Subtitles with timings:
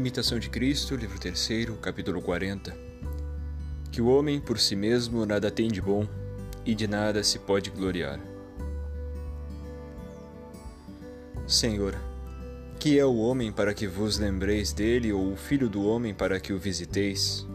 [0.00, 2.74] Imitação de Cristo, livro 3, capítulo 40.
[3.92, 6.08] Que o homem por si mesmo nada tem de bom
[6.64, 8.18] e de nada se pode gloriar.
[11.46, 11.94] Senhor,
[12.78, 16.40] que é o homem para que vos lembreis dele, ou o filho do homem para
[16.40, 17.46] que o visiteis?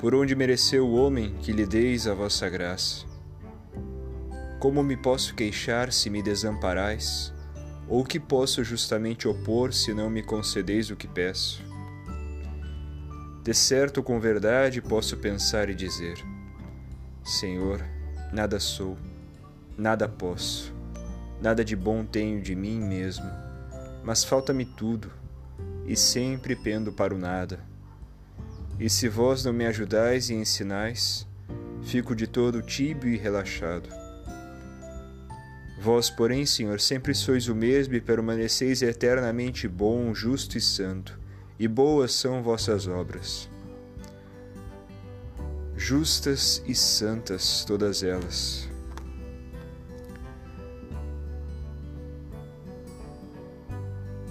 [0.00, 3.06] Por onde mereceu o homem que lhe deis a vossa graça?
[4.58, 7.32] Como me posso queixar se me desamparais?
[7.90, 11.60] Ou que posso justamente opor se não me concedeis o que peço?
[13.42, 16.24] De certo, com verdade, posso pensar e dizer:
[17.24, 17.84] Senhor,
[18.32, 18.96] nada sou,
[19.76, 20.72] nada posso,
[21.42, 23.28] nada de bom tenho de mim mesmo,
[24.04, 25.10] mas falta-me tudo,
[25.84, 27.58] e sempre pendo para o nada.
[28.78, 31.26] E se vós não me ajudais e ensinais,
[31.82, 33.99] fico de todo tíbio e relaxado.
[35.80, 41.18] Vós, porém, Senhor, sempre sois o mesmo e permaneceis eternamente bom, justo e santo,
[41.58, 43.48] e boas são vossas obras.
[45.74, 48.68] Justas e santas todas elas.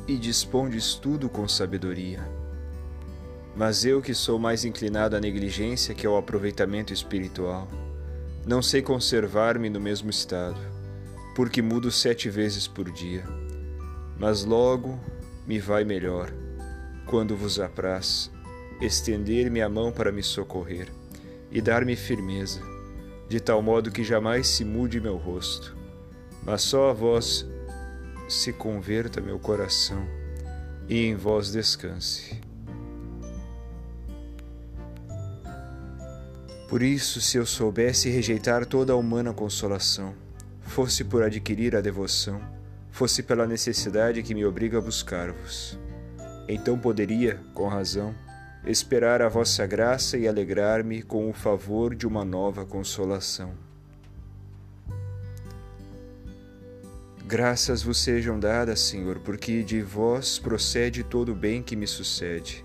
[0.07, 2.19] E dispondes tudo com sabedoria.
[3.55, 7.67] Mas eu, que sou mais inclinado à negligência que ao aproveitamento espiritual,
[8.45, 10.78] não sei conservar-me no mesmo estado
[11.39, 13.23] porque mudo sete vezes por dia.
[14.19, 14.99] Mas logo
[15.47, 16.33] me vai melhor,
[17.05, 18.29] quando vos apraz,
[18.81, 20.89] estender-me a mão para me socorrer
[21.49, 22.59] e dar-me firmeza,
[23.29, 25.77] de tal modo que jamais se mude meu rosto,
[26.43, 27.47] mas só a vós
[28.27, 30.05] se converta meu coração
[30.89, 32.37] e em vós descanse.
[36.67, 40.13] Por isso, se eu soubesse rejeitar toda a humana consolação,
[40.69, 42.39] fosse por adquirir a devoção,
[42.91, 45.77] fosse pela necessidade que me obriga a buscar-vos.
[46.47, 48.13] Então poderia, com razão,
[48.65, 53.51] esperar a vossa graça e alegrar-me com o favor de uma nova consolação.
[57.25, 62.63] Graças vos sejam dadas, Senhor, porque de vós procede todo o bem que me sucede.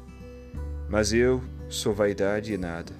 [0.88, 2.92] Mas eu sou vaidade e nada.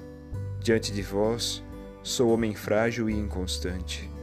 [0.61, 1.63] Diante de vós,
[2.03, 4.14] sou homem frágil e inconstante.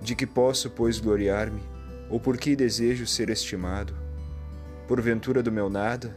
[0.00, 1.60] De que posso, pois, gloriar-me?
[2.08, 3.94] Ou por que desejo ser estimado?
[4.88, 6.16] Porventura do meu nada?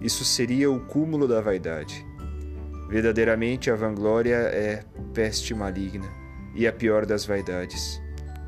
[0.00, 2.04] Isso seria o cúmulo da vaidade.
[2.88, 6.08] Verdadeiramente a vanglória é peste maligna
[6.54, 8.00] e a pior das vaidades,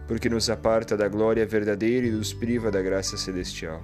[0.07, 3.83] porque nos aparta da glória verdadeira e nos priva da graça celestial.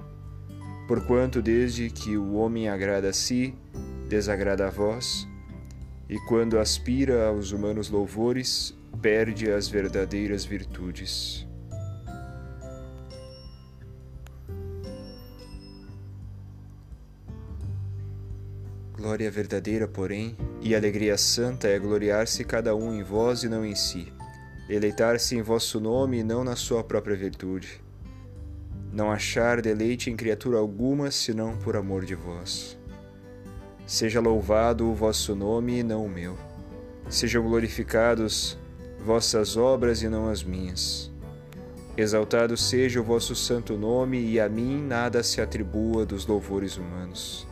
[0.87, 3.55] Porquanto, desde que o homem agrada a si,
[4.09, 5.27] desagrada a vós,
[6.13, 11.49] e quando aspira aos humanos louvores, perde as verdadeiras virtudes.
[18.95, 23.75] Glória verdadeira, porém, e alegria santa é gloriar-se cada um em vós e não em
[23.75, 24.13] si,
[24.69, 27.83] deleitar-se em vosso nome e não na sua própria virtude,
[28.93, 32.82] não achar deleite em criatura alguma senão por amor de vós.
[33.87, 36.39] Seja louvado o vosso nome e não o meu.
[37.09, 38.59] Sejam glorificados
[39.05, 41.11] vossas obras e não as minhas.
[41.97, 47.47] Exaltado seja o vosso santo nome, e a mim nada se atribua dos louvores humanos.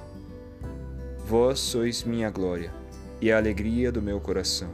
[1.26, 2.72] Vós sois minha glória
[3.20, 4.70] e a alegria do meu coração.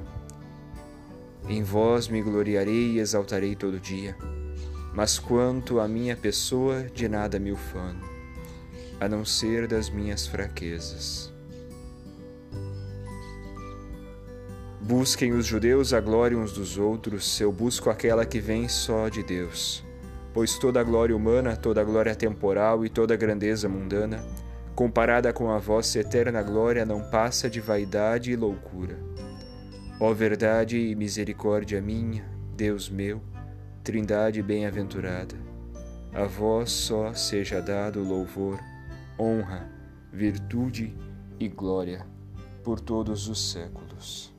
[1.48, 4.16] Em vós me gloriarei e exaltarei todo dia,
[4.94, 8.00] mas quanto à minha pessoa, de nada me ufano,
[9.00, 11.35] a não ser das minhas fraquezas.
[14.86, 19.20] Busquem os judeus a glória uns dos outros, eu busco aquela que vem só de
[19.20, 19.84] Deus.
[20.32, 24.24] Pois toda a glória humana, toda a glória temporal e toda a grandeza mundana,
[24.76, 28.96] comparada com a vossa eterna glória, não passa de vaidade e loucura.
[29.98, 33.20] Ó verdade e misericórdia minha, Deus meu,
[33.82, 35.34] Trindade bem-aventurada,
[36.14, 38.60] a vós só seja dado louvor,
[39.18, 39.68] honra,
[40.12, 40.96] virtude
[41.40, 42.06] e glória
[42.62, 44.35] por todos os séculos.